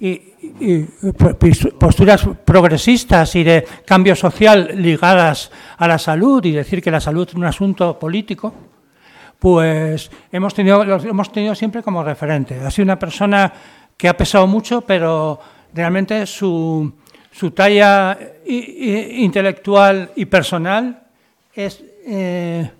[0.00, 0.82] y,
[1.78, 7.28] posturas progresistas y de cambio social ligadas a la salud y decir que la salud
[7.28, 8.52] es un asunto político,
[9.38, 12.58] pues hemos tenido, hemos tenido siempre como referente.
[12.60, 13.52] Ha sido una persona
[13.96, 15.38] que ha pesado mucho, pero
[15.72, 16.92] realmente su,
[17.30, 21.02] su talla intelectual y personal
[21.54, 22.70] es eh,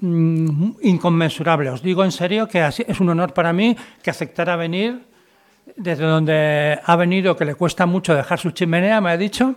[0.00, 1.70] mm, inconmensurable.
[1.70, 5.09] Os digo en serio que es un honor para mí que aceptara venir
[5.76, 9.54] desde donde ha venido, que le cuesta mucho dejar su chimenea, me ha dicho,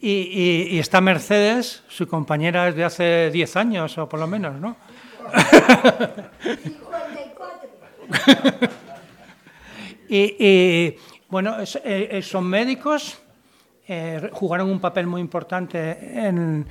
[0.00, 4.76] y, está Mercedes, su compañera desde hace 10 años o por lo menos, ¿no?
[10.08, 10.94] y,
[11.28, 13.18] bueno, eh, son médicos,
[13.86, 16.66] eh, jugaron un papel muy importante en,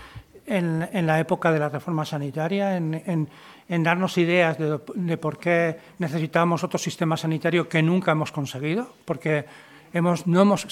[0.48, 3.30] la época de la reforma sanitaria, en
[3.70, 9.46] en darnos ideas de, por qué necesitábamos otro sistema sanitario que nunca hemos conseguido, porque
[9.94, 10.68] hemos, no hemos,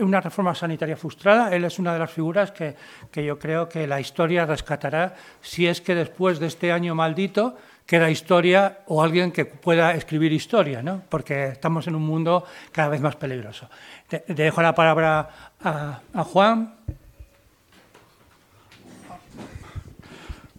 [0.00, 1.54] una reforma sanitaria frustrada.
[1.54, 2.74] Él es una de las figuras que,
[3.10, 7.56] que yo creo que la historia rescatará si es que después de este año maldito
[7.86, 11.02] queda historia o alguien que pueda escribir historia, ¿no?
[11.08, 13.68] porque estamos en un mundo cada vez más peligroso.
[14.08, 15.28] Te, dejo la palabra
[15.62, 16.74] a Juan.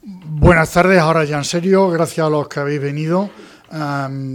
[0.03, 3.29] Buenas tardes, ahora ya en serio, gracias a los que habéis venido.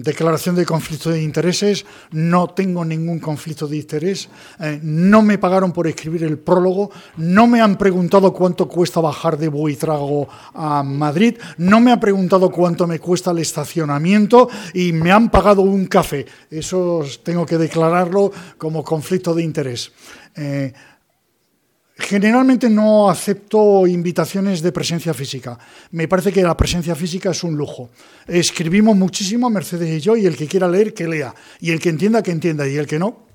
[0.02, 5.72] declaración de conflicto de intereses, no tengo ningún conflicto de interés, eh, no me pagaron
[5.72, 11.36] por escribir el prólogo, no me han preguntado cuánto cuesta bajar de Buitrago a Madrid,
[11.58, 16.24] no me han preguntado cuánto me cuesta el estacionamiento y me han pagado un café.
[16.48, 19.92] Eso tengo que declararlo como conflicto de interés.
[20.36, 20.72] Eh,
[21.98, 25.58] Generalmente no acepto invitaciones de presencia física.
[25.92, 27.88] Me parece que la presencia física es un lujo.
[28.26, 31.34] Escribimos muchísimo, Mercedes y yo, y el que quiera leer, que lea.
[31.58, 32.68] Y el que entienda, que entienda.
[32.68, 33.25] Y el que no,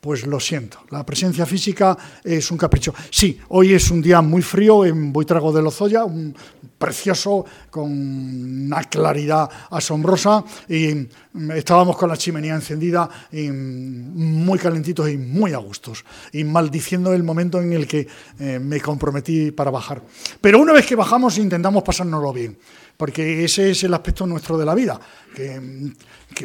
[0.00, 2.94] pues lo siento, la presencia física es un capricho.
[3.10, 6.34] Sí, hoy es un día muy frío en Buitrago de Lozoya, un
[6.78, 11.06] precioso, con una claridad asombrosa, y
[11.54, 17.22] estábamos con la chimenea encendida, y muy calentitos y muy a gustos, y maldiciendo el
[17.22, 18.08] momento en el que
[18.38, 20.02] eh, me comprometí para bajar.
[20.40, 22.56] Pero una vez que bajamos intentamos pasárnoslo bien
[23.00, 25.00] porque ese es el aspecto nuestro de la vida,
[25.34, 25.96] que, en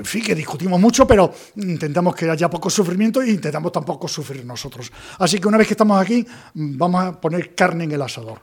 [0.05, 4.89] fin, que discutimos mucho, pero intentamos que haya poco sufrimiento e intentamos tampoco sufrir nosotros.
[5.19, 8.39] Así que una vez que estamos aquí, vamos a poner carne en el asador.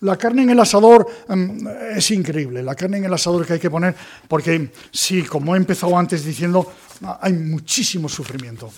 [0.00, 1.66] La carne en el asador em,
[1.96, 3.96] es increíble, la carne en el asador que hay que poner,
[4.28, 6.70] porque sí, como he empezado antes diciendo,
[7.18, 8.70] hay muchísimo sufrimiento.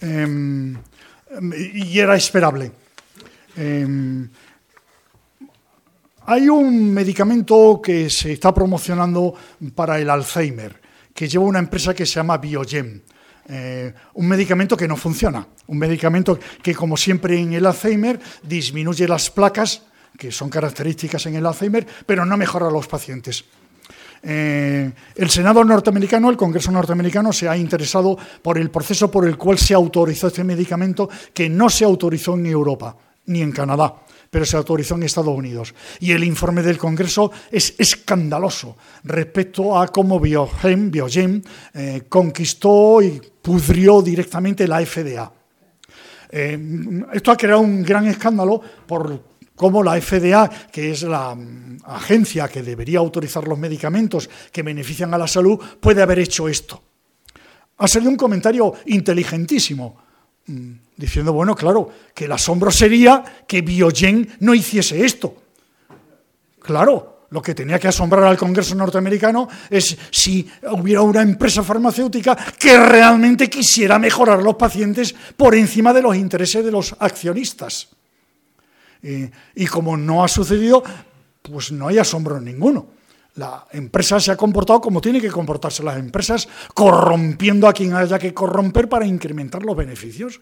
[0.00, 0.76] Em,
[1.56, 2.70] y era esperable.
[3.56, 4.28] Em,
[6.30, 9.34] hay un medicamento que se está promocionando
[9.74, 10.80] para el Alzheimer,
[11.12, 13.02] que lleva una empresa que se llama Biogen.
[13.48, 19.08] Eh, un medicamento que no funciona, un medicamento que, como siempre en el Alzheimer, disminuye
[19.08, 19.82] las placas,
[20.16, 23.44] que son características en el Alzheimer, pero no mejora a los pacientes.
[24.22, 29.36] Eh, el Senado norteamericano, el Congreso norteamericano, se ha interesado por el proceso por el
[29.36, 33.96] cual se autorizó este medicamento que no se autorizó en Europa ni en Canadá
[34.30, 35.74] pero se autorizó en Estados Unidos.
[35.98, 44.00] Y el informe del Congreso es escandaloso respecto a cómo Biogen, eh, conquistó y pudrió
[44.00, 45.32] directamente la FDA.
[46.30, 51.78] Eh, esto ha creado un gran escándalo por cómo la FDA, que es la mm,
[51.86, 56.80] agencia que debería autorizar los medicamentos que benefician a la salud, puede haber hecho esto.
[57.78, 60.10] Ha salido un comentario inteligentísimo
[60.50, 65.34] Mm, diciendo, bueno, claro, que el asombro sería que Biogen no hiciese esto.
[66.60, 72.36] Claro, lo que tenía que asombrar al Congreso norteamericano es si hubiera una empresa farmacéutica
[72.58, 77.88] que realmente quisiera mejorar a los pacientes por encima de los intereses de los accionistas.
[79.02, 80.82] Y como no ha sucedido,
[81.40, 83.00] pues no hay asombro ninguno.
[83.36, 88.18] La empresa se ha comportado como tiene que comportarse las empresas, corrompiendo a quien haya
[88.18, 90.40] que corromper para incrementar los beneficios.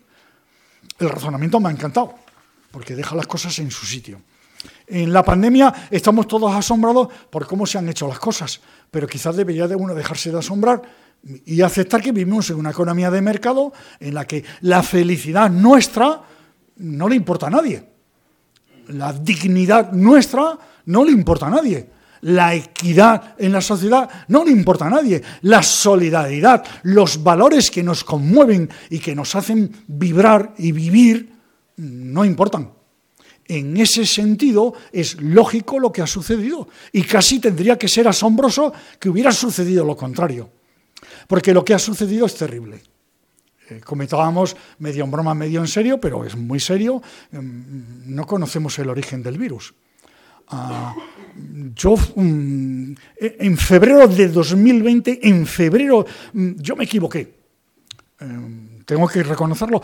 [0.99, 2.15] El razonamiento me ha encantado,
[2.71, 4.21] porque deja las cosas en su sitio.
[4.87, 8.61] En la pandemia estamos todos asombrados por cómo se han hecho las cosas,
[8.91, 10.83] pero quizás debería de uno dejarse de asombrar
[11.45, 16.23] y aceptar que vivimos en una economía de mercado en la que la felicidad nuestra
[16.77, 17.85] no le importa a nadie.
[18.89, 24.51] La dignidad nuestra no le importa a nadie la equidad en la sociedad no le
[24.51, 25.23] importa a nadie.
[25.43, 31.33] La solidaridad, los valores que nos conmueven y que nos hacen vibrar y vivir,
[31.77, 32.73] no importan.
[33.47, 38.73] En ese sentido es lógico lo que ha sucedido y casi tendría que ser asombroso
[39.01, 40.51] que hubiera sucedido lo contrario.
[41.27, 42.83] Porque lo que ha sucedido es terrible.
[43.71, 48.79] eh, comentábamos medio en broma, medio en serio, pero es muy serio, em, no conocemos
[48.79, 49.75] el origen del virus.
[50.49, 50.95] Ah,
[51.75, 57.39] yo mm, en febrero de 2020, en febrero, mm, yo me equivoqué.
[58.21, 59.83] Em, tengo que reconocerlo,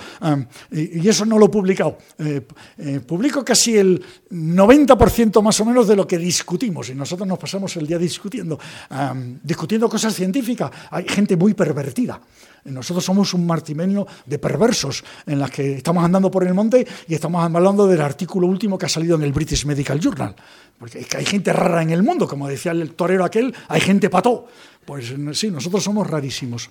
[0.73, 1.99] y, eso no lo he publicado.
[2.19, 2.41] Eh,
[2.79, 7.39] eh, publico casi el 90% más o menos de lo que discutimos, y nosotros nos
[7.39, 8.59] pasamos el día discutiendo,
[9.43, 10.71] discutiendo cosas científicas.
[10.91, 12.19] Hay gente muy pervertida.
[12.65, 17.15] Nosotros somos un martimenio de perversos en las que estamos andando por el monte y
[17.15, 20.35] estamos hablando del artículo último que ha salido en el British Medical Journal.
[20.79, 24.47] Porque hay gente rara en el mundo, como decía el torero aquel, hay gente pató.
[24.85, 26.71] Pues sí, nosotros somos rarísimos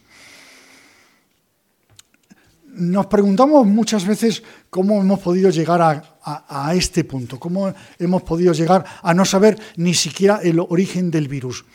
[2.76, 8.84] nos preguntamos muchas veces cómo hemos podido llegar a, este punto, cómo hemos podido llegar
[9.02, 11.66] a no saber ni siquiera el origen del virus.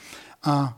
[0.43, 0.76] Ah,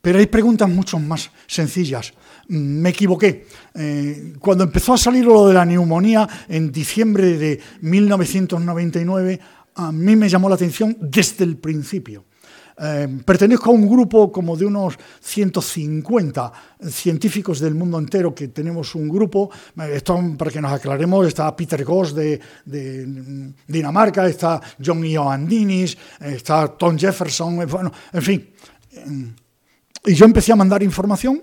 [0.00, 2.14] pero hay preguntas mucho más sencillas.
[2.48, 3.46] Mm, me equivoqué.
[3.74, 9.40] Eh, cuando empezó a salir lo de la neumonía en diciembre de 1999,
[9.74, 12.24] a mí me llamó la atención desde el principio.
[12.80, 16.52] Eh, pertenezco a un grupo como de unos 150
[16.88, 19.50] científicos del mundo entero que tenemos un grupo.
[19.80, 20.00] Eh,
[20.36, 22.40] para que nos aclaremos, está Peter Goss de,
[23.66, 28.50] Dinamarca, está John Ioannidis, está Tom Jefferson, eh, bueno, en fin.
[30.04, 31.42] Y yo empecé a mandar información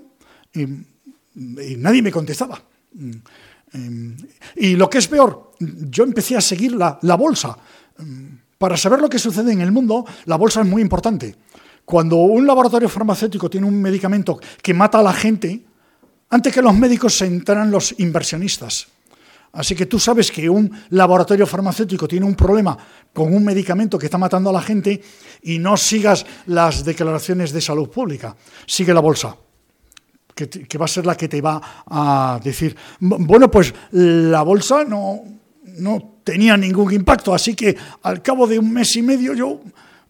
[1.36, 2.60] nadie me contestaba.
[4.56, 7.56] Y lo que es peor, yo empecé a seguir la, la bolsa.
[8.58, 11.36] Para saber lo que sucede en el mundo, la bolsa es muy importante.
[11.84, 15.64] Cuando un laboratorio farmacéutico tiene un medicamento que mata a la gente,
[16.30, 18.88] antes que los médicos se enteran los inversionistas.
[19.52, 22.76] Así que tú sabes que un laboratorio farmacéutico tiene un problema
[23.12, 25.00] con un medicamento que está matando a la gente
[25.42, 28.36] y no sigas las declaraciones de salud pública.
[28.66, 29.36] Sigue la bolsa,
[30.36, 35.22] que, va a ser la que te va a decir, bueno, pues la bolsa no,
[35.78, 39.60] no tenía ningún impacto, así que al cabo de un mes y medio yo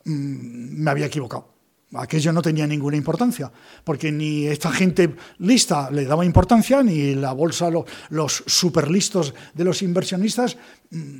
[0.05, 1.55] mm, me había equivocado.
[1.94, 3.50] Aquello no tenía ninguna importancia,
[3.84, 7.70] porque ni esta gente lista le daba importancia, ni la bolsa,
[8.11, 10.56] los superlistos de los inversionistas,
[10.90, 11.19] mm,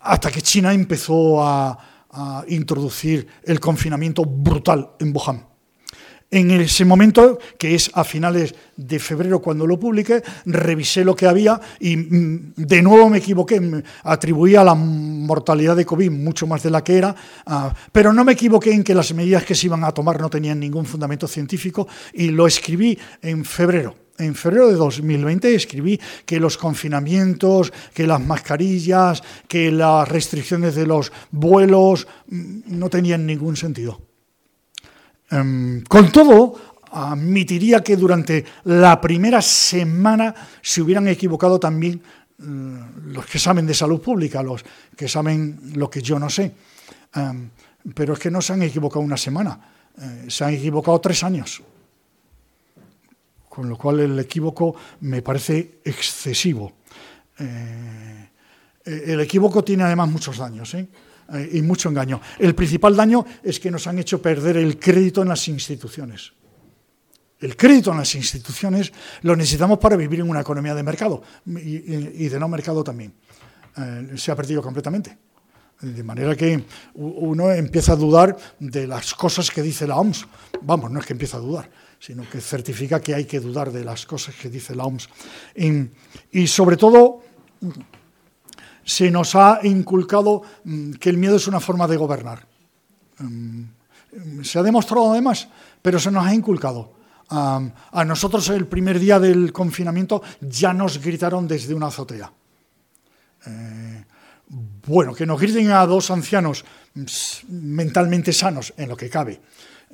[0.00, 5.53] hasta que China empezó a introducir el confinamiento brutal en Wuhan.
[6.34, 11.28] En ese momento, que es a finales de febrero cuando lo publiqué, revisé lo que
[11.28, 13.62] había y mm, de nuevo me equivoqué,
[14.02, 17.14] atribuía la mortalidad de COVID mucho más de la que era,
[17.46, 20.28] ah, pero no me equivoqué en que las medidas que se iban a tomar no
[20.28, 23.94] tenían ningún fundamento científico y lo escribí en febrero.
[24.18, 30.88] En febrero de 2020 escribí que los confinamientos, que las mascarillas, que las restricciones de
[30.88, 34.00] los vuelos mm, no tenían ningún sentido.
[35.30, 42.00] Em, con todo, admitiría que durante la primera semana se hubieran equivocado también
[42.38, 44.64] mm, los que saben de salud pública, los
[44.96, 46.52] que saben lo que yo no sé.
[47.14, 47.50] Em,
[47.94, 49.58] pero es que no se han equivocado una semana,
[50.00, 51.62] eh, se han equivocado tres años.
[53.48, 56.72] Con lo cual el equívoco me parece excesivo.
[57.38, 58.28] Eh,
[58.84, 60.74] el equívoco tiene además muchos daños.
[60.74, 60.88] ¿eh?
[61.32, 62.20] Eh, y mucho engaño.
[62.38, 66.32] El principal daño es que nos han hecho perder el crédito en las instituciones.
[67.40, 72.28] El crédito en las instituciones lo necesitamos para vivir en una economía de mercado y,
[72.28, 73.14] de no mercado también.
[73.76, 75.18] Eh, se ha perdido completamente.
[75.80, 80.26] De manera que uno empieza a dudar de las cosas que dice la OMS.
[80.62, 81.68] Vamos, no es que empieza a dudar,
[81.98, 85.08] sino que certifica que hay que dudar de las cosas que dice la OMS.
[86.30, 87.22] y sobre todo,
[88.84, 92.46] se nos ha inculcado mm, que el miedo es una forma de gobernar.
[93.18, 93.64] Mm,
[94.42, 95.48] se ha demostrado además,
[95.82, 96.92] pero se nos ha inculcado.
[97.30, 102.30] A nosotros el primer día del confinamiento ya nos gritaron desde una azotea.
[103.46, 104.04] Eh,
[104.86, 106.64] bueno, que nos griten a dos ancianos
[106.94, 107.04] mm,
[107.48, 109.40] mentalmente sanos, en lo que cabe,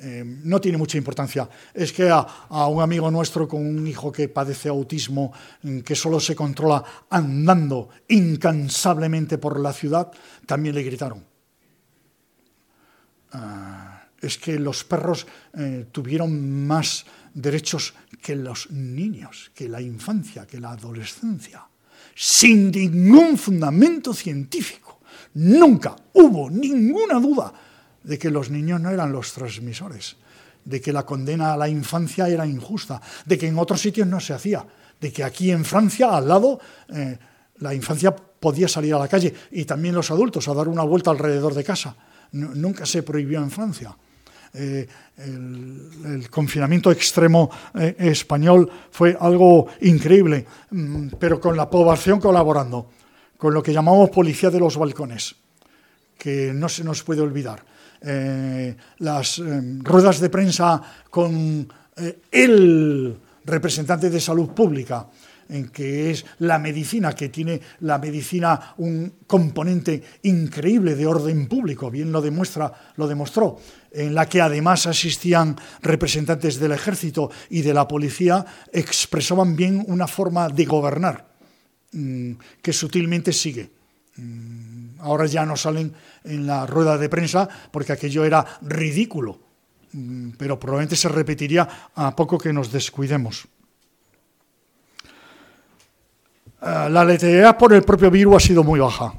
[0.03, 1.47] eh, no tiene mucha importancia.
[1.73, 2.25] Es que a,
[2.67, 5.31] un amigo nuestro con un hijo que padece autismo,
[5.61, 10.11] mm, que solo se controla andando incansablemente por la ciudad,
[10.47, 11.23] también le gritaron.
[13.33, 20.47] Ah, es que los perros eh, tuvieron más derechos que los niños, que la infancia,
[20.47, 21.63] que la adolescencia,
[22.15, 24.99] sin ningún fundamento científico.
[25.35, 27.53] Nunca hubo ninguna duda
[28.03, 30.15] de que los niños no eran los transmisores,
[30.65, 34.19] de que la condena a la infancia era injusta, de que en otros sitios no
[34.19, 34.65] se hacía,
[34.99, 37.17] de que aquí en Francia, al lado, eh,
[37.59, 41.11] la infancia podía salir a la calle y también los adultos a dar una vuelta
[41.11, 41.95] alrededor de casa.
[42.33, 43.95] nunca se prohibió en Francia.
[44.53, 52.89] eh, el, confinamiento extremo eh, español fue algo increíble, mm, pero con la población colaborando,
[53.37, 55.35] con lo que llamamos policía de los balcones,
[56.17, 57.63] que no se nos puede olvidar.
[58.03, 59.41] Eh, las
[59.83, 61.67] ruedas de prensa con
[62.31, 65.07] el representante de salud pública,
[65.51, 71.91] en que es la medicina, que tiene la medicina un componente increíble de orden público,
[71.91, 73.59] bien lo demuestra, lo demostró,
[73.91, 80.07] en la que además asistían representantes del ejército y de la policía, expresaban bien una
[80.07, 81.27] forma de gobernar
[81.91, 82.31] mm,
[82.61, 83.69] que sutilmente sigue.
[85.01, 85.93] Ahora ya no salen
[86.23, 89.39] en la rueda de prensa porque aquello era ridículo,
[89.93, 93.47] mm, pero probablemente se repetiría a poco que nos descuidemos.
[96.61, 99.13] Eh, la letalidad por el propio virus ha sido muy baja.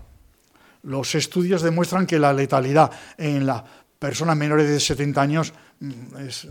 [0.85, 3.63] Los estudios demuestran que la letalidad en las
[3.99, 6.49] personas menores de 70 años mm, es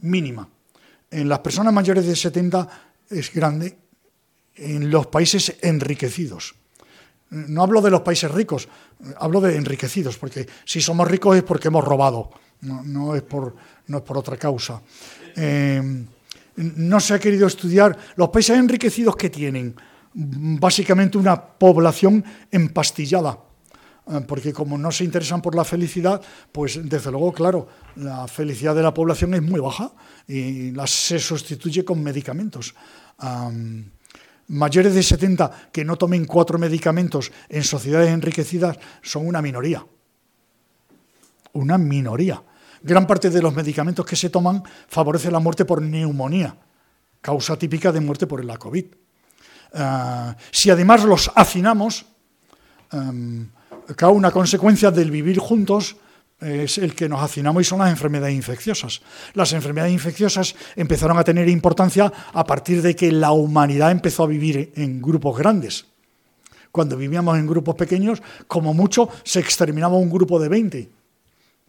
[0.00, 0.48] mínima.
[1.10, 2.68] En las personas mayores de 70
[3.10, 3.76] es grande
[4.56, 6.54] en los países enriquecidos.
[7.34, 8.68] No hablo de los países ricos,
[9.18, 13.54] hablo de enriquecidos, porque si somos ricos es porque hemos robado, no, es, por,
[13.88, 14.80] otra causa.
[15.36, 16.04] Eh,
[16.56, 19.74] no se ha querido estudiar los países enriquecidos que tienen
[20.14, 23.38] básicamente una población empastillada,
[24.06, 26.22] eh, porque como no se interesan por la felicidad,
[26.52, 29.90] pues desde luego, claro, la felicidad de la población es muy baja
[30.28, 32.74] y se sustituye con medicamentos.
[34.48, 39.84] Mayores de 70 que no tomen cuatro medicamentos en sociedades enriquecidas son una minoría.
[41.52, 42.42] Una minoría.
[42.82, 46.56] Gran parte de los medicamentos que se toman favorece la muerte por neumonía,
[47.20, 48.84] causa típica de muerte por la COVID.
[49.72, 52.06] Ah, si además los hacinamos,
[52.92, 53.46] um,
[54.12, 55.96] una consecuencia del vivir juntos
[56.40, 59.00] es el que nos hacinamos y son las enfermedades infecciosas.
[59.34, 64.28] Las enfermedades infecciosas empezaron a tener importancia a partir de que la humanidad empezó a
[64.28, 65.86] vivir en grupos grandes.
[66.70, 70.90] Cuando vivíamos en grupos pequeños, como mucho, se exterminaba un grupo de 20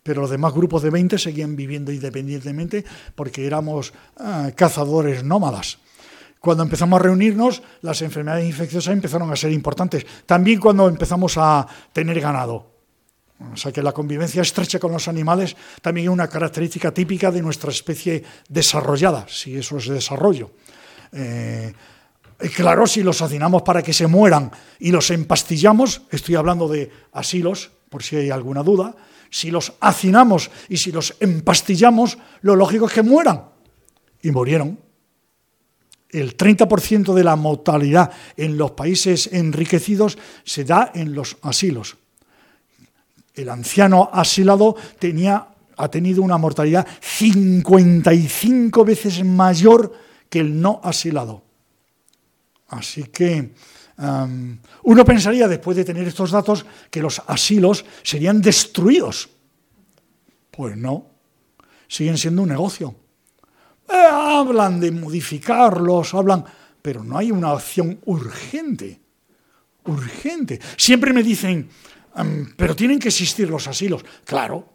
[0.06, 5.80] pero los demás grupos de 20 seguían viviendo independientemente porque éramos ah, cazadores nómadas.
[6.40, 10.06] Cuando empezamos a reunirnos, las enfermedades infecciosas empezaron a ser importantes.
[10.28, 12.75] También cuando empezamos a tener ganado.
[13.40, 17.42] O sea que la convivencia estrecha con los animales también es una característica típica de
[17.42, 20.52] nuestra especie desarrollada, si eso es desarrollo.
[21.12, 21.74] Eh,
[22.56, 27.72] claro, si los hacinamos para que se mueran y los empastillamos, estoy hablando de asilos,
[27.90, 28.96] por si hay alguna duda,
[29.30, 33.50] si los hacinamos y si los empastillamos, lo lógico es que mueran.
[34.22, 34.80] Y murieron
[36.10, 41.98] el 30% de la mortalidad en los países enriquecidos se da en los asilos.
[43.36, 49.92] El anciano asilado tenía, ha tenido una mortalidad 55 veces mayor
[50.30, 51.44] que el no asilado.
[52.70, 53.54] Así que
[53.98, 59.30] um, uno pensaría, después de tener estos datos, que los asilos serían destruidos.
[60.50, 61.08] Pues no,
[61.88, 62.96] siguen siendo un negocio.
[63.90, 66.44] Eh, hablan de modificarlos, hablan,
[66.82, 69.00] pero no hay una acción urgente.
[69.86, 70.60] Urgente.
[70.78, 71.70] Siempre me dicen,
[72.56, 74.04] pero tienen que existir los asilos.
[74.24, 74.74] Claro.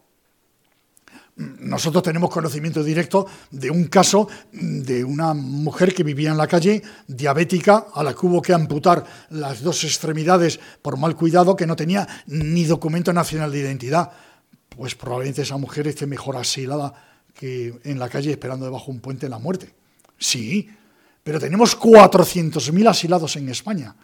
[1.36, 6.82] Nosotros tenemos conocimiento directo de un caso de una mujer que vivía en la calle,
[7.06, 11.76] diabética, a la que hubo que amputar las dos extremidades por mal cuidado, que no
[11.76, 14.10] tenía ni documento nacional de identidad.
[14.68, 16.92] Pues probablemente esa mujer esté mejor asilada
[17.32, 19.72] que en la calle esperando debajo un puente la muerte.
[20.18, 20.68] Sí,
[21.22, 23.96] pero tenemos 400.000 asilados en España.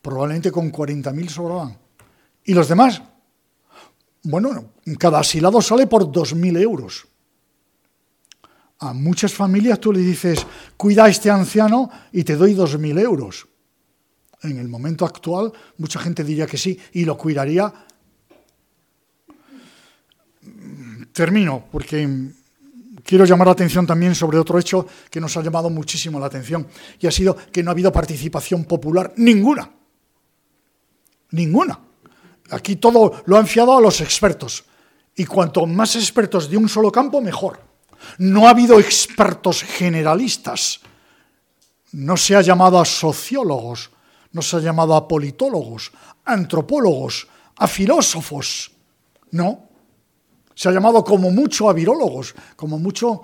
[0.00, 1.81] Probablemente con 40.000 sobraban.
[2.44, 3.02] ¿Y los demás?
[4.24, 7.06] Bueno, cada asilado sale por 2.000 euros.
[8.78, 10.44] A muchas familias tú le dices,
[10.76, 13.46] cuida a este anciano y te doy 2.000 euros.
[14.42, 17.72] En el momento actual, mucha gente diría que sí y lo cuidaría.
[21.12, 22.32] Termino, porque
[23.04, 26.66] quiero llamar la atención también sobre otro hecho que nos ha llamado muchísimo la atención
[26.98, 29.70] y ha sido que no ha habido participación popular ninguna.
[31.30, 31.91] Ninguna.
[32.50, 34.64] Aquí todo lo han fiado a los expertos.
[35.14, 37.60] Y cuanto más expertos de un solo campo, mejor.
[38.18, 40.80] No ha habido expertos generalistas.
[41.92, 43.90] No se ha llamado a sociólogos,
[44.32, 45.92] no se ha llamado a politólogos,
[46.24, 48.72] a antropólogos, a filósofos.
[49.30, 49.68] No,
[50.54, 53.22] se ha llamado como mucho a virólogos, como mucho,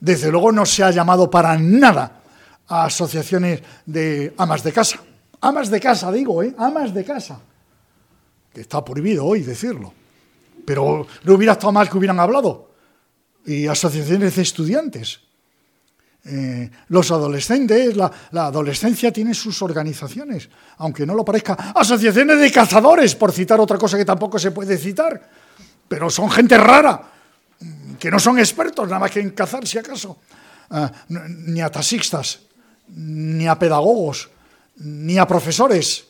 [0.00, 2.22] desde luego no se ha llamado para nada
[2.68, 5.00] a asociaciones de amas de casa.
[5.40, 6.54] Amas de casa, digo, ¿eh?
[6.58, 7.40] Amas de casa.
[8.60, 9.92] Está prohibido hoy decirlo.
[10.64, 12.70] Pero no hubiera estado mal que hubieran hablado.
[13.46, 15.20] y asociaciones de estudiantes.
[16.24, 20.48] Eh, los adolescentes, la, la, adolescencia tiene sus organizaciones,
[20.78, 21.52] aunque no lo parezca.
[21.52, 25.30] Asociaciones de cazadores, por citar otra cosa que tampoco se puede citar,
[25.86, 27.00] pero son gente rara,
[28.00, 30.18] que no son expertos nada más que en cazar, si acaso.
[30.70, 32.40] Ah, ni a taxistas,
[32.88, 34.28] ni a pedagogos,
[34.76, 36.06] ni a profesores.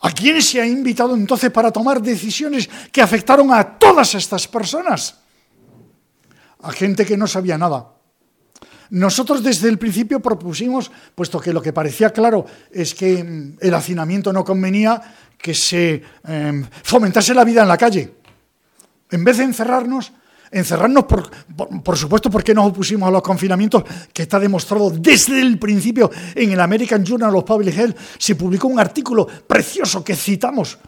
[0.00, 5.18] ¿A quién se ha invitado entonces para tomar decisiones que afectaron a todas estas personas?
[6.62, 7.94] A gente que no sabía nada.
[8.90, 13.74] Nosotros desde el principio propusimos, puesto que lo que parecía claro es que mm, el
[13.74, 15.00] hacinamiento no convenía,
[15.38, 18.14] que se em, fomentase la vida en la calle.
[19.10, 20.12] En vez de encerrarnos,
[20.54, 21.30] encerrarnos, por,
[21.82, 26.52] por, supuesto, porque nos opusimos a los confinamientos, que está demostrado desde el principio en
[26.52, 30.78] el American Journal of Public Health, se publicó un artículo precioso que citamos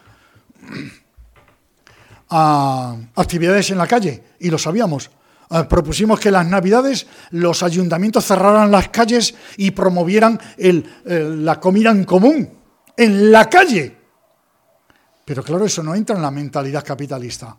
[2.29, 5.11] actividades en la calle, y lo sabíamos.
[5.49, 10.85] Eh, propusimos que las navidades los ayuntamientos cerraran las calles y promovieran el,
[11.45, 12.49] la comida en común,
[12.95, 13.95] en la calle.
[15.23, 17.57] Pero claro, eso no entra en la mentalidad capitalista.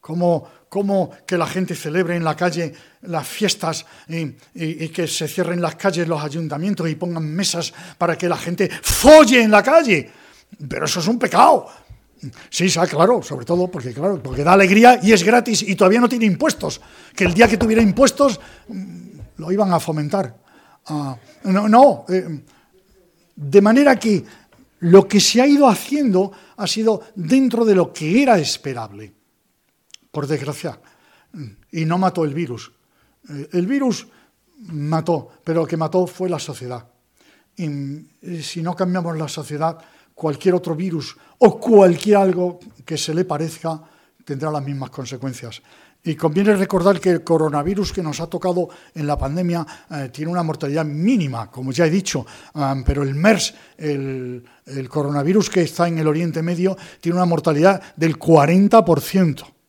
[0.00, 5.60] ¿Cómo, cómo que la gente celebre en la calle las fiestas y, que se cierren
[5.60, 10.10] las calles los ayuntamientos y pongan mesas para que la gente folle en la calle?
[10.68, 11.66] Pero eso es un pecado.
[12.48, 16.08] Sí, claro, sobre todo porque, claro, porque da alegría y es gratis y todavía no
[16.08, 16.80] tiene impuestos.
[17.14, 20.34] Que el día que tuviera impuestos mm, lo iban a fomentar.
[20.86, 22.42] Ah, no, no eh,
[23.36, 24.24] de manera que
[24.80, 29.19] lo que se ha ido haciendo ha sido dentro de lo que era esperable
[30.10, 30.80] por desgracia.
[31.72, 32.72] Y no mató el virus.
[33.28, 34.06] Eh, el virus
[34.68, 36.86] mató, pero lo que mató fue la sociedad.
[37.56, 37.66] Y
[38.22, 39.78] eh, si no cambiamos la sociedad,
[40.14, 43.80] cualquier otro virus o cualquier algo que se le parezca
[44.24, 45.62] tendrá las mismas consecuencias.
[46.02, 50.32] Y conviene recordar que el coronavirus que nos ha tocado en la pandemia eh, tiene
[50.32, 52.24] una mortalidad mínima, como ya he dicho,
[52.86, 54.42] pero el MERS, el,
[54.88, 59.59] coronavirus que está en el Oriente Medio, tiene una mortalidad del 40%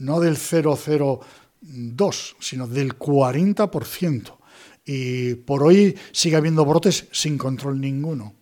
[0.00, 4.36] no del 0,02, sino del 40%.
[4.84, 8.34] Y por hoy sigue habiendo brotes sin control ninguno.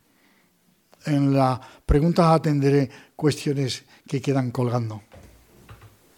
[1.05, 5.03] En la pregunta atenderé cuestiones que quedan colgando.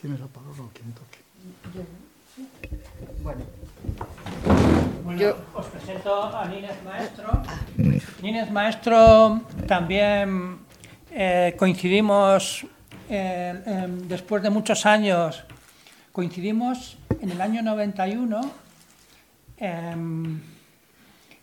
[0.00, 1.18] ¿Tienes la palabra o quién toque?
[3.22, 3.40] Bueno.
[5.18, 7.42] Yo os presento a Nínez Maestro.
[8.22, 10.58] Nínez Maestro también
[11.10, 12.66] eh, coincidimos
[13.10, 15.44] después de muchos años,
[16.12, 18.40] coincidimos en el año 91
[19.58, 20.40] em,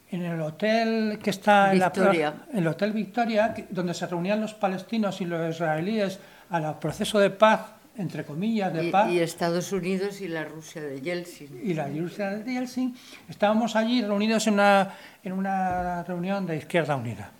[0.09, 1.91] en el hotel que está en, la,
[2.53, 7.61] el Hotel Victoria, donde se reunían los palestinos y los israelíes al proceso de paz,
[7.97, 9.11] entre comillas, de paz.
[9.11, 11.59] Y Estados Unidos y la Rusia de Yeltsin.
[11.61, 12.95] Y la Rusia de Yeltsin.
[13.27, 17.31] Estábamos allí reunidos en una, en una reunión de Izquierda Unida.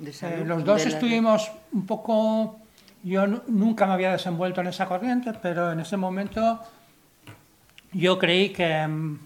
[0.00, 2.60] Eh, los dos estuvimos un poco
[3.02, 6.60] yo nunca me había desenvuelto en esa corriente, pero en ese momento
[7.92, 9.18] yo creí que, mm,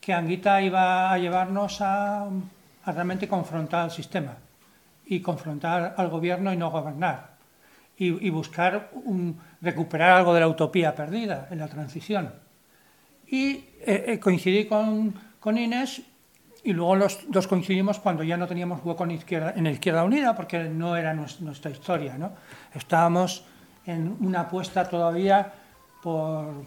[0.00, 2.28] que Anguita iba a llevarnos a,
[2.86, 4.36] realmente confrontar al sistema
[5.06, 7.34] y confrontar al gobierno y no gobernar
[7.96, 8.90] y, buscar
[9.62, 12.34] recuperar algo de la utopía perdida en la transición.
[13.26, 16.02] Y eh, eh, coincidí con, con Inés
[16.64, 20.34] y luego los dos coincidimos cuando ya no teníamos hueco en Izquierda, en Izquierda Unida,
[20.34, 22.16] porque no era nuestra historia.
[22.16, 22.32] ¿no?
[22.74, 23.44] Estábamos
[23.84, 25.52] en una apuesta todavía
[26.02, 26.64] por,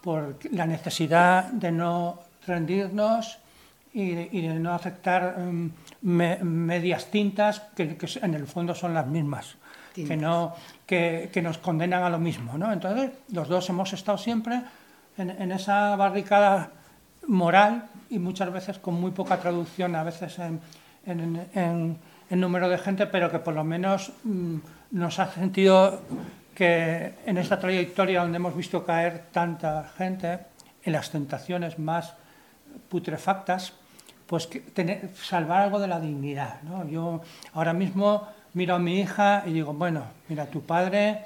[0.00, 3.38] por la necesidad de no rendirnos
[3.92, 9.56] y de, no aceptar em, medias tintas que, en el fondo son las mismas,
[9.94, 10.54] que, no,
[10.86, 12.56] que, que, nos condenan a lo mismo.
[12.56, 12.72] ¿no?
[12.72, 14.62] Entonces, los dos hemos estado siempre
[15.16, 16.70] en, en esa barricada
[17.26, 20.60] moral y muchas veces con muy poca traducción, a veces en,
[21.06, 21.98] en,
[22.30, 24.56] número de gente, pero que por lo menos mm,
[24.92, 26.00] nos ha sentido
[26.54, 30.38] que en esta trayectoria donde hemos visto caer tanta gente,
[30.82, 32.14] en las tentaciones más
[32.88, 33.72] putrefactas,
[34.26, 36.62] pues que tener, salvar algo de la dignidad.
[36.62, 36.86] ¿no?
[36.88, 37.22] Yo
[37.54, 41.24] ahora mismo miro a mi hija y digo, bueno, mira, tu padre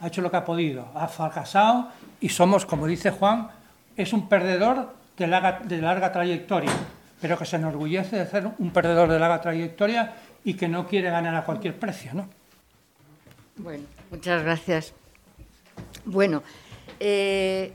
[0.00, 1.88] ha hecho lo que ha podido, ha fracasado
[2.20, 3.48] y somos, como dice Juan,
[3.96, 6.72] es un perdedor de larga, trayectoria,
[7.20, 11.10] pero que se enorgullece de ser un perdedor de larga trayectoria y que no quiere
[11.10, 12.12] ganar a cualquier precio.
[12.14, 12.28] ¿no?
[13.56, 14.94] Bueno, muchas gracias.
[16.04, 16.42] Bueno,
[16.98, 17.72] eh,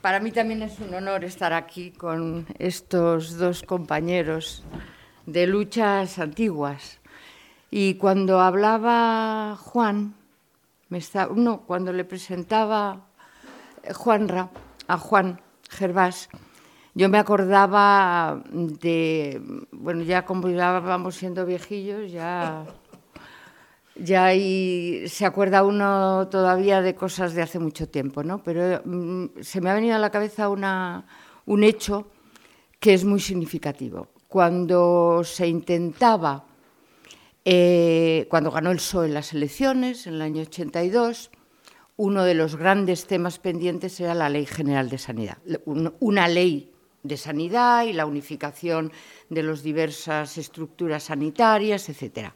[0.00, 4.64] para mí también es un honor estar aquí con estos dos compañeros
[5.26, 6.98] de luchas antiguas.
[7.70, 10.14] Y cuando hablaba Juan,
[10.88, 13.06] me está, no, cuando le presentaba
[13.94, 14.48] Juanra,
[14.86, 16.30] a Juan Gervás,
[16.98, 22.66] yo me acordaba de, bueno, ya como ya vamos siendo viejillos, ya,
[23.94, 24.32] ya
[25.06, 28.42] se acuerda uno todavía de cosas de hace mucho tiempo, ¿no?
[28.42, 32.08] Pero mm, se me ha venido a la cabeza un hecho
[32.80, 34.08] que es muy significativo.
[34.26, 36.46] Cuando se intentaba,
[37.44, 41.30] eh, cuando ganó el PSOE en las elecciones, en el año 82,
[41.96, 45.38] uno de los grandes temas pendientes era la Ley General de Sanidad,
[46.00, 48.92] una ley de sanidad y la unificación
[49.28, 52.30] de las diversas estructuras sanitarias, etc.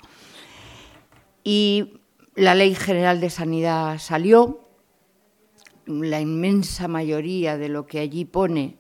[1.45, 2.01] Y
[2.35, 4.61] la Ley General de Sanidad salió,
[5.87, 8.77] la inmensa mayoría de lo que allí pone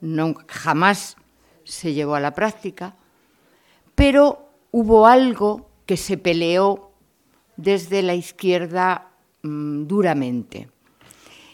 [0.00, 1.16] no, jamás
[1.64, 2.96] se llevó a la práctica,
[3.94, 6.92] pero hubo algo que se peleó
[7.56, 9.10] desde la izquierda
[9.42, 10.68] mmm, duramente,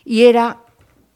[0.05, 0.65] y era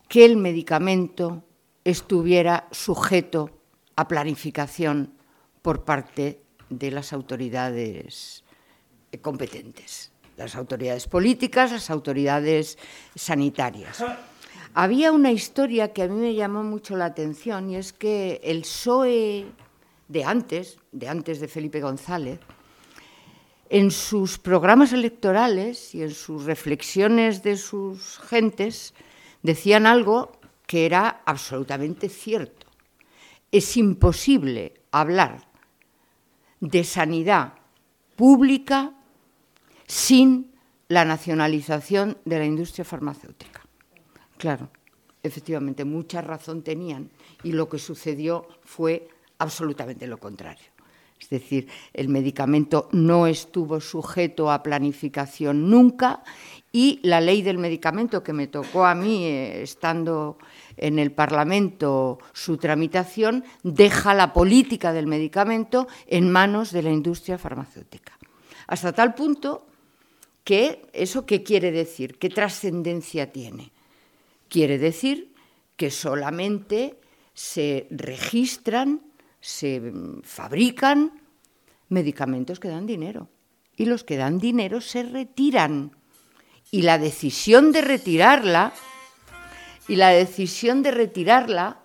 [0.08, 1.42] que el medicamento
[1.84, 3.50] estuviera sujeto
[3.96, 5.14] a planificación
[5.62, 8.44] por parte de las autoridades
[9.22, 12.78] competentes, las autoridades políticas, las autoridades
[13.14, 14.04] sanitarias.
[14.74, 18.62] Había una historia que a mí me llamó mucho la atención y es que el
[18.62, 19.46] PSOE
[20.08, 22.40] de antes, de antes de Felipe González,
[23.70, 28.94] en sus programas electorales y en sus reflexiones de sus gentes
[29.42, 30.32] decían algo
[30.66, 32.66] que era absolutamente cierto.
[33.50, 35.48] Es imposible hablar
[36.60, 37.54] de sanidad
[38.16, 38.94] pública
[39.86, 40.52] sin
[40.88, 43.62] la nacionalización de la industria farmacéutica.
[44.38, 44.70] Claro,
[45.22, 47.10] efectivamente, mucha razón tenían
[47.42, 50.73] y lo que sucedió fue absolutamente lo contrario.
[51.24, 56.22] Es decir, el medicamento no estuvo sujeto a planificación nunca
[56.70, 60.36] y la ley del medicamento que me tocó a mí eh, estando
[60.76, 67.38] en el Parlamento su tramitación deja la política del medicamento en manos de la industria
[67.38, 68.18] farmacéutica.
[68.66, 69.66] Hasta tal punto
[70.44, 73.72] que eso qué quiere decir, qué trascendencia tiene.
[74.48, 75.32] Quiere decir
[75.76, 76.98] que solamente
[77.32, 79.00] se registran
[79.44, 81.20] se fabrican
[81.90, 83.28] medicamentos que dan dinero
[83.76, 85.92] y los que dan dinero se retiran.
[86.70, 88.72] Y la decisión de retirarla
[89.86, 91.82] y la decisión de retirarla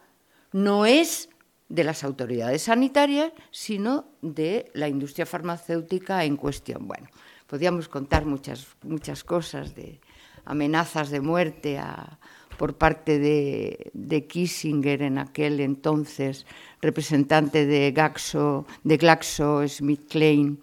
[0.53, 1.27] no es
[1.67, 6.87] de las autoridades sanitarias, sino de la industria farmacéutica en cuestión.
[6.87, 7.09] Bueno,
[7.45, 9.99] podríamos contar muchas, muchas cosas de
[10.45, 12.19] amenazas de muerte a,
[12.59, 16.45] por parte de, Kissinger en aquel entonces
[16.81, 20.59] representante de, Gaxo, de GlaxoSmithKline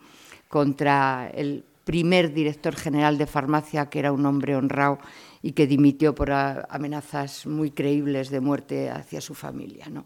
[0.47, 4.99] contra el primer director general de farmacia, que era un hombre honrado
[5.41, 9.87] y que dimitió por amenazas muy creíbles de muerte hacia su familia.
[9.89, 10.05] ¿no?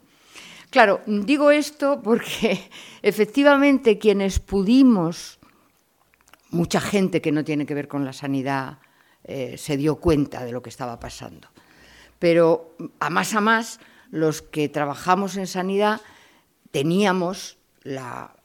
[0.70, 2.70] Claro, digo esto porque
[3.03, 5.40] efectivamente quienes pudimos,
[6.50, 8.79] mucha gente que no tiene que ver con la sanidad,
[9.24, 11.48] eh, se dio cuenta de lo que estaba pasando
[12.20, 13.80] pero a más a más
[14.12, 16.00] los que trabajamos en sanidad
[16.70, 18.37] teníamos la,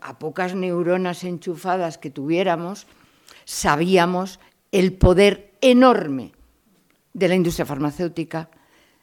[0.00, 2.86] a pocas neuronas enchufadas que tuviéramos,
[3.44, 4.40] sabíamos
[4.72, 6.32] el poder enorme
[7.12, 8.48] de la industria farmacéutica,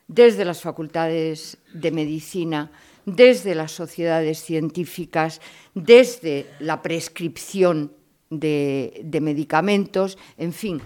[0.08, 2.72] desde las facultades de medicina,
[3.06, 5.42] desde las sociedades científicas,
[5.74, 7.94] desde la prescripción
[8.30, 10.82] de, de medicamentos, en fin,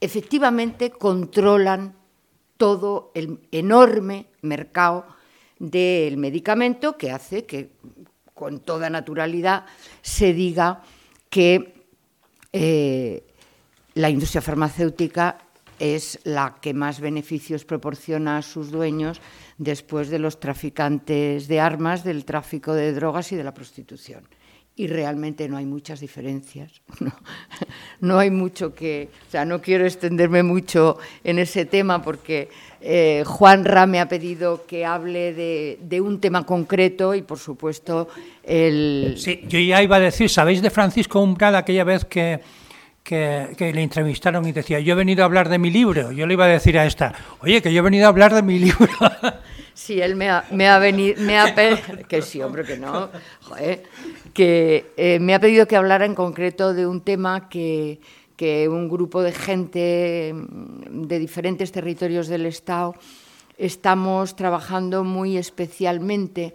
[0.00, 2.01] efectivamente controlan
[2.62, 5.04] todo el enorme mercado
[5.58, 7.70] del medicamento que hace que
[8.34, 9.66] con toda naturalidad
[10.00, 10.80] se diga
[11.28, 11.74] que
[12.52, 13.24] eh,
[13.94, 15.38] la industria farmacéutica
[15.80, 19.20] es la que más beneficios proporciona a sus dueños
[19.58, 24.22] después de los traficantes de armas, del tráfico de drogas y de la prostitución
[24.74, 26.70] y realmente no hay muchas diferencias.
[28.00, 32.48] No, hay mucho que, o sea, no quiero extenderme mucho en ese tema porque
[32.80, 38.08] eh, Juan Ra me ha pedido que hable de, un tema concreto y, por supuesto,
[38.42, 39.14] el...
[39.16, 42.40] Sí, yo ya iba a decir, ¿sabéis de Francisco Umbral aquella vez que,
[43.04, 46.10] que, que, le entrevistaron y decía, yo he venido a hablar de mi libro?
[46.10, 48.42] Yo le iba a decir a esta, oye, que yo he venido a hablar de
[48.42, 48.88] mi libro.
[49.74, 51.54] Sí, él me ha, me ha venido, me ha
[52.08, 53.08] que sí, hombre, que no,
[54.34, 58.00] que eh, me ha pedido que hablara en concreto de un tema que,
[58.36, 62.94] que un grupo de gente mm, de diferentes territorios del Estado
[63.56, 66.54] estamos trabajando muy especialmente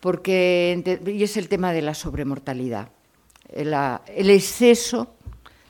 [0.00, 2.90] porque y es el tema de la sobremortalidad,
[3.48, 3.74] el,
[4.14, 5.14] el exceso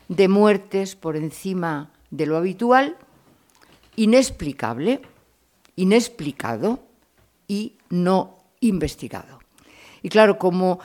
[0.07, 2.97] de muertes por encima de lo habitual,
[3.95, 5.01] inexplicable
[5.79, 6.88] inexplicado
[7.49, 9.39] y no investigado.
[10.01, 10.79] Y claro, como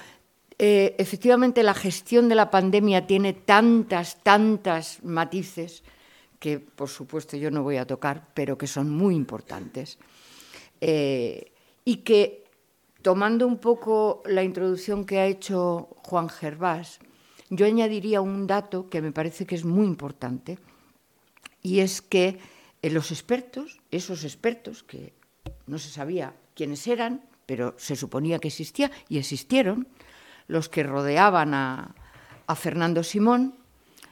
[0.59, 5.85] eh, efectivamente la gestión de la pandemia tiene tantas, tantas matices,
[6.41, 9.99] que por supuesto yo no voy a tocar, pero que son muy importantes,
[10.81, 11.53] eh,
[11.85, 12.45] y que
[13.03, 16.99] tomando un poco la introducción que ha hecho Juan Gervás,
[17.51, 20.59] yo añadiría un dato que me parece que es muy importante,
[21.63, 22.39] y es que
[22.83, 25.13] eh, los expertos, esos expertos que
[25.67, 29.89] no se sabía quiénes eran, pero se suponía que existía y existieron,
[30.47, 31.95] los que rodeaban a,
[32.57, 33.55] Fernando Simón,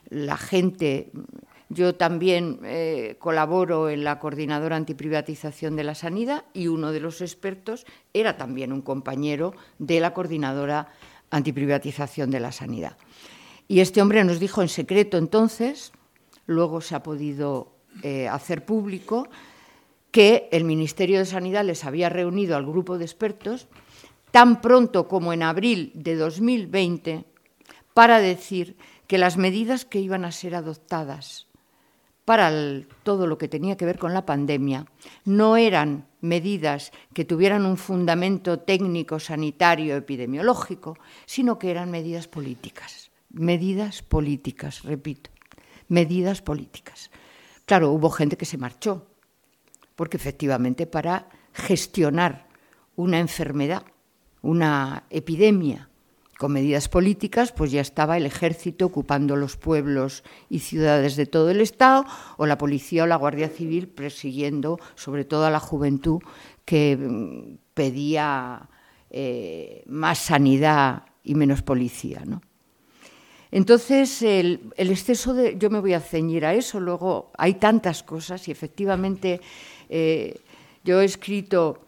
[0.08, 1.10] la gente.
[1.68, 7.20] Yo también eh, colaboro en la coordinadora antiprivatización de la sanidad y uno de los
[7.20, 10.88] expertos era también un compañero de la coordinadora
[11.30, 12.96] antiprivatización de la sanidad.
[13.68, 15.92] Y este hombre nos dijo en secreto entonces,
[16.46, 19.28] luego se ha podido eh, hacer público,
[20.12, 23.66] que el Ministerio de Sanidad les había reunido al grupo de expertos
[24.30, 27.24] tan pronto como en abril de 2020
[27.94, 31.48] para decir que las medidas que iban a ser adoptadas
[32.24, 32.52] para
[33.02, 34.86] todo lo que tenía que ver con la pandemia
[35.24, 40.96] no eran medidas que tuvieran un fundamento técnico, sanitario, epidemiológico,
[41.26, 43.10] sino que eran medidas políticas.
[43.30, 45.30] Medidas políticas, repito,
[45.88, 47.10] medidas políticas.
[47.64, 49.11] Claro, hubo gente que se marchó,
[50.02, 52.48] porque efectivamente para gestionar
[52.96, 53.84] una enfermedad,
[54.40, 55.90] una epidemia
[56.38, 61.50] con medidas políticas, pues ya estaba el ejército ocupando los pueblos y ciudades de todo
[61.50, 62.04] el Estado,
[62.36, 66.20] o la policía o la Guardia Civil persiguiendo sobre todo a la juventud
[66.64, 68.68] que mm, pedía
[69.08, 72.24] eh, más sanidad y menos policía.
[72.26, 72.42] ¿no?
[73.52, 75.58] Entonces, el, exceso de...
[75.58, 79.42] Yo me voy a ceñir a eso, luego hay tantas cosas y efectivamente
[79.94, 80.40] eh,
[80.84, 81.78] yo he escrito,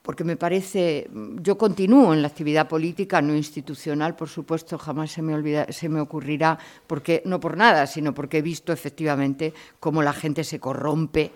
[0.00, 1.06] porque me parece,
[1.42, 5.90] yo continúo en la actividad política, no institucional, por supuesto, jamás se me, olvida, se
[5.90, 10.58] me ocurrirá, porque no por nada, sino porque he visto efectivamente cómo la gente se
[10.58, 11.30] corrompe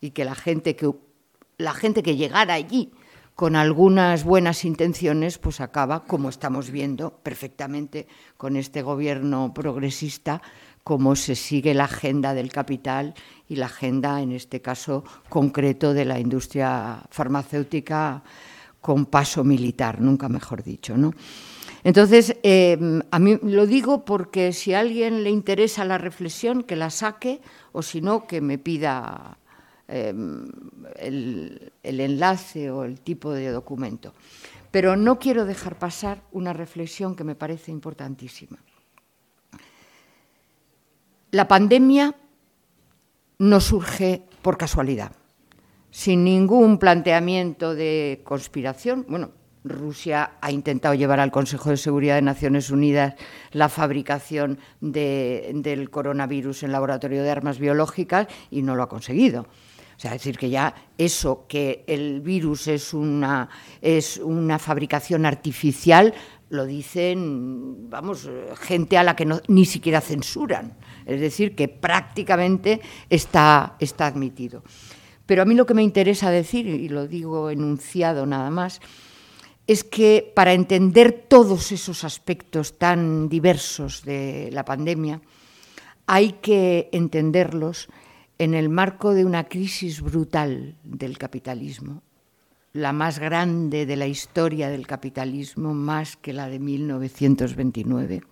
[0.00, 0.90] y que la gente que,
[1.58, 2.90] la gente que llegara allí
[3.34, 8.06] con algunas buenas intenciones, pues acaba, como estamos viendo perfectamente
[8.38, 10.40] con este gobierno progresista,
[10.84, 13.14] cómo se sigue la agenda del capital
[13.48, 18.22] y la agenda, en este caso concreto, de la industria farmacéutica
[18.80, 20.96] con paso militar, nunca mejor dicho.
[20.96, 21.12] ¿no?
[21.84, 22.78] Entonces, eh,
[23.10, 27.40] a mí lo digo porque si a alguien le interesa la reflexión, que la saque,
[27.72, 29.38] o si no, que me pida
[29.88, 30.14] eh,
[30.96, 34.14] el, el enlace o el tipo de documento.
[34.70, 38.58] Pero no quiero dejar pasar una reflexión que me parece importantísima.
[41.32, 42.16] La pandemia
[43.38, 45.12] no surge por casualidad,
[45.90, 49.06] sin ningún planteamiento de conspiración.
[49.08, 49.30] Bueno,
[49.62, 53.14] Rusia ha intentado llevar al Consejo de Seguridad de Naciones Unidas
[53.52, 59.42] la fabricación del coronavirus en laboratorio de armas biológicas y no lo ha conseguido.
[59.42, 63.48] O sea, decir que ya eso, que el virus es una,
[63.80, 66.12] es una fabricación artificial,
[66.48, 68.28] lo dicen, vamos,
[68.62, 70.74] gente a la que no, ni siquiera censuran.
[71.10, 74.62] Es decir, que prácticamente está, está admitido.
[75.26, 78.80] Pero a mí lo que me interesa decir, y lo digo enunciado nada más,
[79.66, 85.20] es que para entender todos esos aspectos tan diversos de la pandemia,
[86.06, 87.88] hay que entenderlos
[88.38, 92.02] en el marco de una crisis brutal del capitalismo,
[92.72, 98.22] la más grande de la historia del capitalismo, más que la de 1929.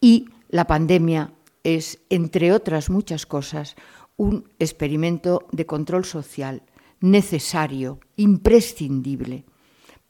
[0.00, 1.32] Y la pandemia
[1.64, 3.74] es, entre otras muchas cosas,
[4.16, 6.62] un experimento de control social
[7.00, 9.44] necesario, imprescindible,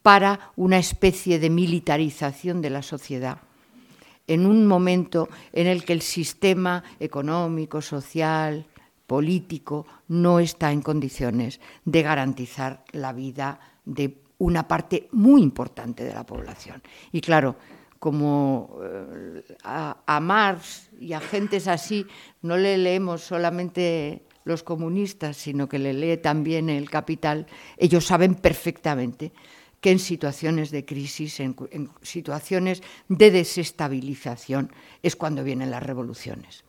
[0.03, 3.39] para una especie de militarización de la sociedad
[4.27, 8.67] en un momento en el que el sistema económico, social,
[9.07, 16.15] político no está en condiciones de garantizar la vida de una parte muy importante de
[16.15, 16.83] la población.
[17.13, 17.57] Y claro,
[18.05, 22.07] como eh, a, Marx y a gentes así
[22.43, 27.47] no le leemos solamente los comunistas, sino que le lee también el capital,
[27.79, 29.33] ellos saben perfectamente
[29.81, 31.57] que en situaciones de crisis, en
[32.03, 34.71] situaciones de desestabilización,
[35.03, 36.63] es cuando vienen las revoluciones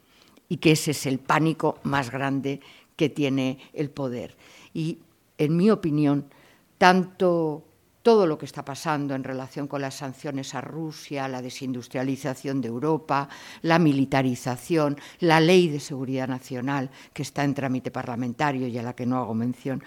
[0.47, 2.61] y que ese es el pánico más grande
[2.95, 4.37] que tiene el poder.
[4.73, 4.99] Y,
[5.37, 6.29] en mi opinión,
[6.77, 7.65] tanto
[8.05, 12.67] todo lo que está pasando en relación con las sanciones a Rusia, la desindustrialización de
[12.67, 13.27] Europa,
[13.63, 18.95] la militarización, la ley de seguridad nacional que está en trámite parlamentario y a la
[18.95, 19.83] que no hago mención.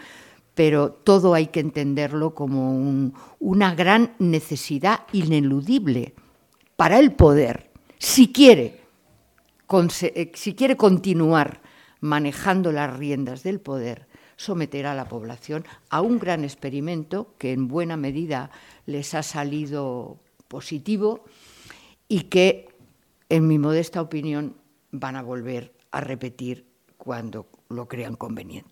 [0.56, 6.14] Pero todo hay que entenderlo como una gran necesidad ineludible
[6.74, 8.80] para el poder, si quiere,
[10.02, 11.60] eh, si quiere continuar
[12.00, 14.07] manejando las riendas del poder,
[14.38, 18.50] someter a la población a un gran experimento que en buena medida
[18.86, 21.24] les ha salido positivo
[22.06, 22.68] y que,
[23.28, 24.54] en mi modesta opinión,
[24.92, 26.64] van a volver a repetir
[26.96, 28.66] cuando lo crean conveniente.